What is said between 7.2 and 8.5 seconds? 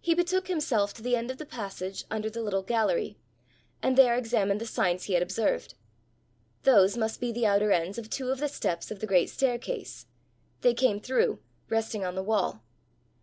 be the outer ends of two of the